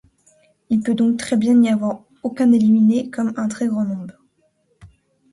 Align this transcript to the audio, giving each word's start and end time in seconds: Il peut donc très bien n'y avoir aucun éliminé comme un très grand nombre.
Il 0.71 0.79
peut 0.81 0.95
donc 0.95 1.17
très 1.17 1.37
bien 1.37 1.53
n'y 1.53 1.69
avoir 1.69 1.99
aucun 2.23 2.51
éliminé 2.51 3.11
comme 3.11 3.33
un 3.37 3.47
très 3.47 3.67
grand 3.67 3.85
nombre. 3.85 4.15